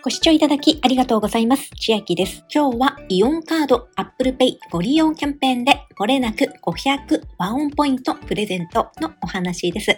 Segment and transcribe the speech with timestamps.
[0.00, 1.70] ご視聴いただきありがとうございます。
[1.74, 2.44] 千秋です。
[2.54, 9.96] 今日はイオンカード Apple Pay ご利用キャンペーンでこれなく500ワンオンポイントプレゼントのお話です。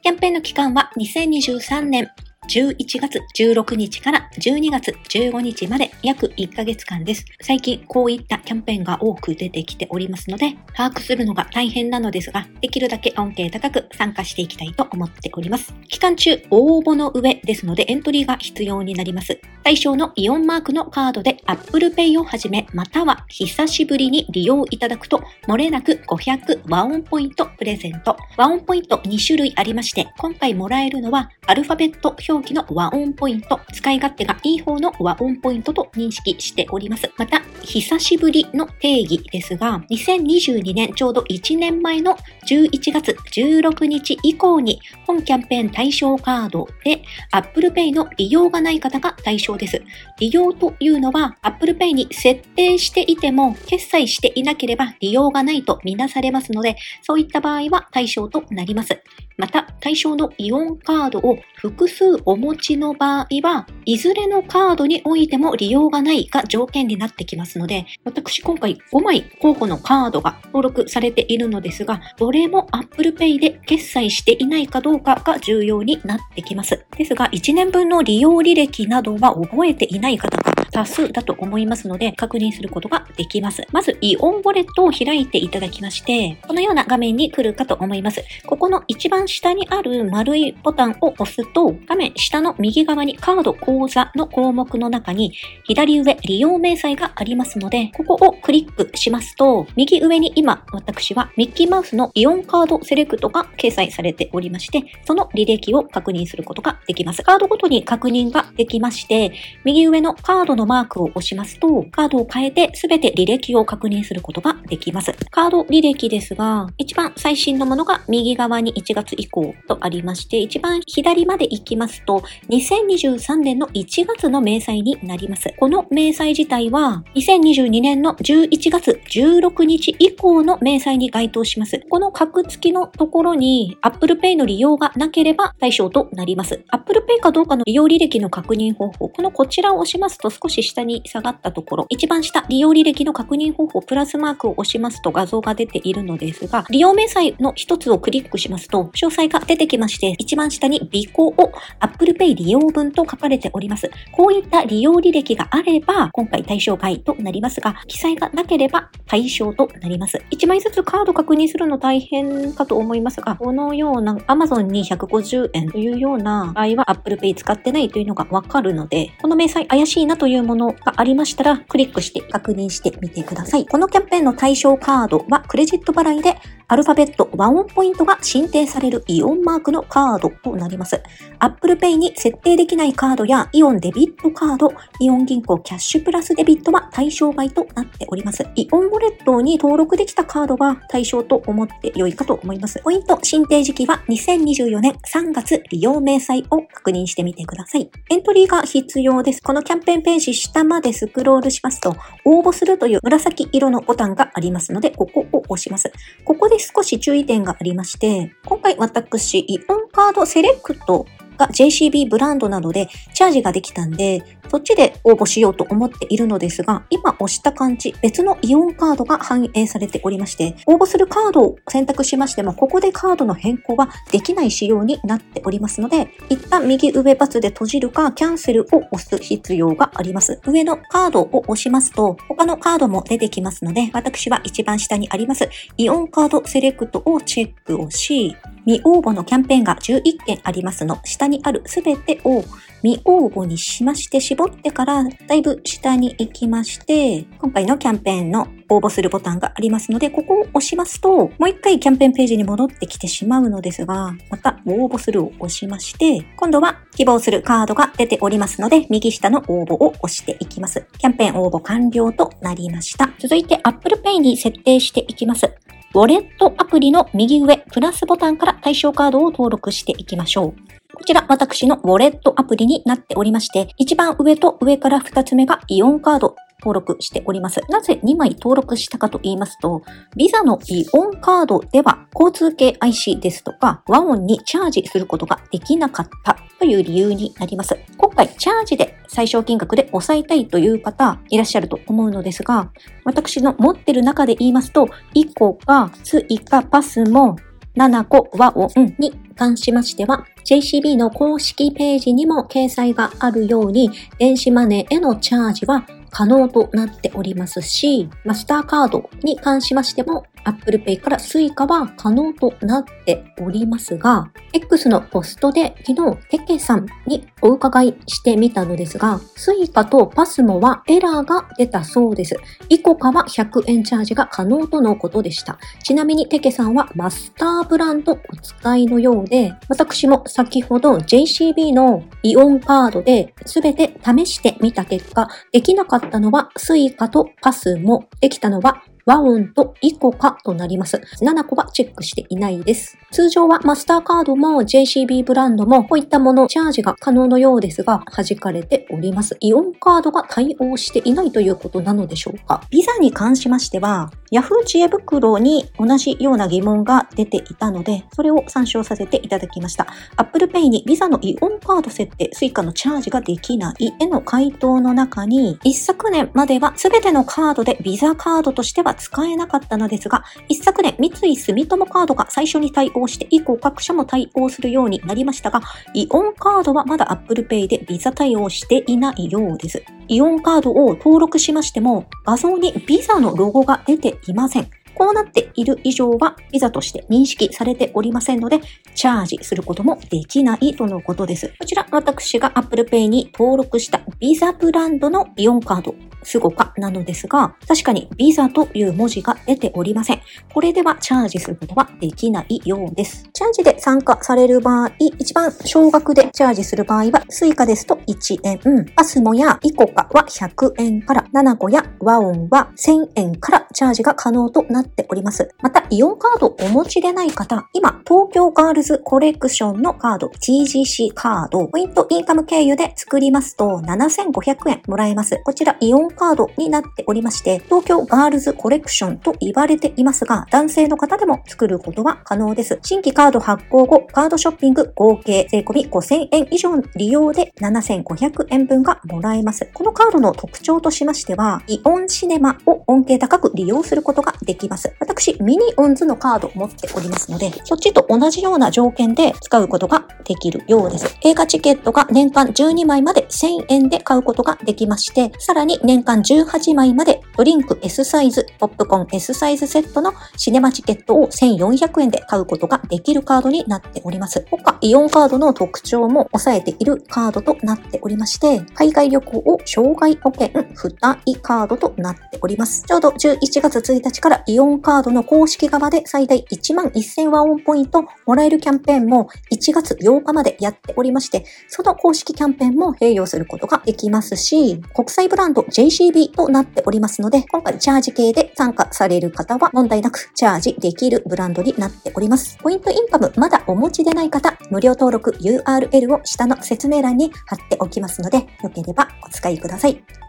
[0.00, 2.08] キャンペーンの期間は2023年
[2.48, 7.24] 11月16日から12月15日まで約1ヶ月間です。
[7.40, 15.74] 最近こういったキャンペーンが多く出てきておりますので、把握するのが大変なのですが、できるだけ恩恵高く参加していきたいと思っております。
[15.88, 19.40] 期間中、応募の上ですのでエントリーが必要になります。
[19.62, 28.16] 対象のイオンマークのカードで Apple Pay をはじめ、または久しぶりに利用いただくと、漏れなく500ワンオンポイントプレゼント。
[28.36, 37.08] ワンオンポイント2種類ありまして、今回もらえるのはアルファベット表表記の和音ポイント、使い勝手がいい方の和音ポイントと認識しております。
[37.16, 42.16] また、久しぶりの定義ですが、2022年ちょうど1年前の
[42.46, 49.80] 11月16日以降に本キャンペーン対象カードで Apple Pay の利用がない方が対象です。
[50.18, 59.00] 利用というのは Apple Pay に設定していても決済していなければ利用がないとみなされますので、そういった場合は対象となります。
[59.36, 76.84] また、対象のイオンカードを複数お持ちの場合は、いずれのカードにおいても利用がないが条件になってきますので、私今回5枚候補のカードが登録されているのですが、どれも Apple Pay で決済していないかどうかが重要になってきます。
[76.96, 80.43] ですが、1年分の利用履歴などは覚えていない方
[80.74, 83.64] 多数だと思いますので、確認することができます。
[83.70, 88.24] まず、イオンウォレットを開いていただきまして、このような画面に来るかと思います。
[88.44, 95.32] ここの一番下にある丸いボタンを押すと、画面下の右側にカード口座の項目の中に、
[95.62, 107.22] 左上利用明細がありますので、ここをクリックしますと、右上に今、私はミッキーマウスのイオンカードセレクトが掲載されておりまして、その履歴を確認することができます。
[107.22, 109.32] カードごとに確認ができまして、
[109.64, 115.12] 右上のカードののマークを押しますと、カードを変えてすべて履歴を確認することができます。
[115.30, 125.52] カード履歴ですが、一番最新のものが右側に1月以降とありまして、一番左まで行きますと、2023年の1月の明細になります。
[125.58, 131.80] この明細自体は、2022年の11月16日以降の明細に該当します。
[131.90, 136.64] この格付きのところに Apple Pay の利用がなければ対象となります。
[136.70, 153.90] Apple Pay かどうかの利用履歴の確認方法、このこちらを押しますと少し下に下がったところ、一番下、利用履歴の確認方法、プラスマークを押しますと画像が出ているのですが、利用明細の一つをクリックしますと、詳細が出てきまして、一番下に尾行を Apple Pay 利用分と書かれております。
[154.12, 160.22] こういった利用履歴があれば、今回対象外となりますが、記載がなければ対象となります。
[160.30, 173.66] 1枚ずつカード確認するの大変かと思いますが、このような Amazon に150円というような場合は Apple Pay 使ってないというのがわかるので、この明細怪しいなというものがありましたら、クリックして確認してみてください。
[173.66, 176.36] このキャンペーンの対象カードはクレジット払いで
[176.68, 181.02] アルファベットワンオンポイントが申請されるイオンマークのカードとなります。
[181.38, 188.46] Apple Pay に設定できないカードやイオンデビットカード、イオン銀行キャッシュプラスデビットは対象外となっております。
[188.54, 192.80] イオンウォレットに登録できたカードは対象と思って良いかと思います。
[192.82, 197.90] ポイント申請時期は2024年3月利用明細を確認してみてください。
[198.10, 199.42] エントリーが必要です。
[199.42, 205.92] このキャンペーンページ下までスクロールしますと、応募するという紫色のボタンがありますので、ここを押します。
[206.24, 211.06] ここで少し注意点がありまして、今回私、イオンカードセレクト
[211.36, 230.40] が JCB ブランドなどでチャージができたんで、そっちで応募しようと思っているのですが、今押した感じ、別のイオンカードが反映されておりまして、応募するカードを選択しましても、ここでカードの変更はできない仕様になっておりますので、一旦右上バツで閉じるか、キャンセルを押す必要があります。
[230.46, 238.36] 上のカードを押しますと、他のカードも出てきますので、私は一番下にあります、イオンカードセレクトをチェックをし、
[238.66, 242.44] 未応募のキャンペーンが11件ありますの、下下にあるすべてを
[242.82, 260.86] 未応募にしまして、絞ってからだいぶ下に行きまして、今回のキャンペーンの応募するボタンがありますので、ここを押しますと、もう一回キャンペーンページに戻ってきてしまうのですが、また応募するを押しまして、今度は希望するカードが出ておりますので、右下の応募を押していきます。
[260.98, 263.10] キャンペーン応募完了となりました。
[263.18, 265.46] 続いて Apple Pay に設定していきます。
[265.94, 270.83] ウォレットアプリの右上、プラスボタンから対象カードを登録していきましょう。
[270.94, 277.60] こちら私のウォレットアプリになっておりまして、一番上と上から二つ目がイオンカード登録しております。
[277.68, 279.82] なぜ2枚登録したかと言いますと、
[280.16, 287.78] ビザのイオンカードでは交通系 IC ですとか和音にチャージすることができなかったという理由になります。
[287.98, 292.70] 今回チャージで最小金額で抑えたいという方いらっしゃると思うのですが、
[293.04, 297.36] 私の持ってる中で言いますと、イコかスイカパスも
[297.76, 322.36] 7個和音に関しましては、JCB の公式ページにも掲載があるように、電子マネーへのチャージは可能となっておりますし、マスターカードに関しましても Apple Pay から Suica は可能となっておりますが、X のポストで昨日、テケさんにお伺いしてみたのですが、Suica と PASMO はエラーが出たそうです。
[322.68, 325.58] イコカは100円チャージが可能とのことでした。
[325.82, 341.00] ちなみにテケさんはマスターブランドお使いのようで、私も先ほど JCB のイオンカードで全て試してみた結果、できなかったのは Suica と PASMO、できたのは和音とイコカとなります。
[341.20, 342.96] 7個はチェックしていないです。
[343.10, 349.36] 通常はマスターカードも JCB ブランドもこういったものチャージが可能のようですが弾かれております。
[349.40, 352.62] イオンカードが対応していないということなのでしょうか。
[352.70, 359.86] ビザに関しましては Yahoo 知恵袋に同じような疑問が出ていたのでそれを参照させていただきました。
[360.16, 375.60] Apple Pay にビザのイオンカード設定、Suica のチャージができないへの回答の中に一昨年までは全てのカードでビザカードとしては使えなかったのですが、一昨年三井住友カードが最初に対応して以降各社も対応するようになりましたが、
[375.94, 379.80] イオンカードはまだ Apple Pay でビザ対応していないようです。
[380.08, 384.70] イオンカードを登録しましても、画像にビザのロゴが出ていません。
[384.94, 388.60] こうなっている以上は、ビザとして認識されておりませんので、
[388.94, 391.52] チャージすることもできないとのことです。
[391.58, 400.20] こちら、私が Apple Pay に登録したビザブランドのイオンカード、 SUGOCA なのですが、確かにビザという文字が出ておりません。
[400.52, 403.28] これではチャージすることはできないようです。
[403.32, 408.60] チャージで参加される場合、一番少額でチャージする場合は、スイカですと1円、
[408.96, 415.48] パスモやイコカは100円から、ナナコやワオンは1000円からチャージが可能となっております。
[415.62, 425.40] また、イオンカードお持ちでない方、今、東京ガールズコレクションのカード、TGC カード、ポイントインカム経由で作りますと、7500円もらえます。
[425.44, 432.78] こちら、イオンカードになっておりまして、東京ガールズコレクションと言われていますが、男性の方でも作ることは可能です。
[432.82, 439.68] 新規カード発行後、カードショッピング合計税込み5000円以上利用で7500円分がもらえます。
[439.74, 444.94] このカードの特徴としましては、イオンシネマを恩恵高く利用することができます。
[445.00, 451.16] 私、ミニオンズのカード持っておりますので、そっちと同じような条件で使うことができるようです。
[451.22, 464.46] 映画チケットが年間12枚まで1000円で買うことができまして、さらに年間18枚までドリンク S サイズ、ポップコーン S サイズセットのシネマチケットを1400円で買うことができるカードになっております。
[464.48, 472.84] 他、イオンカードの特徴も抑えているカードとなっておりまして、海外旅行を障害保険付帯カードとなっております。
[472.84, 492.58] ちょうど11月1日からイオンカードの公式側で最大1万1000ワンポイントもらえるキャンペーンも1月8日までやっておりまして、その公式キャンペーンも併用することができますし、国際ブランド JCB となっておりますので、今回チャージ系で参加される方は問題なくチャージできるブランドになっております。
[492.58, 500.23] ポイントインカムまだお持ちでない方、無料登録 URL を下の説明欄に貼っておきますので、よければお使いください。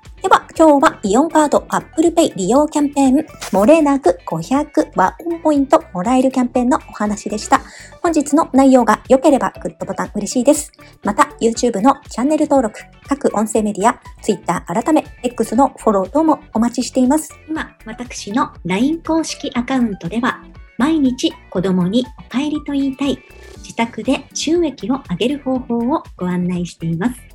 [0.58, 7.60] 今日はイオンカード Apple Pay 利用キャンペーン、漏れなく500和音ポイントもらえるキャンペーンのお話でした。
[8.02, 10.72] 本日の内容が良ければグッドボタン嬉しいです。
[11.04, 17.38] また、YouTube のチャンネル登録、各音声メディア、Twitter 改め X のフォロー等もお待ちしています。
[17.50, 20.42] 今、私の LINE 公式アカウントでは、
[20.78, 23.20] 毎日子供にお帰りと言いたい、
[23.58, 27.35] 自宅で収益を上げる方法をご案内しています。